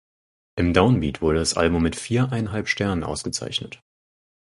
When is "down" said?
0.73-0.99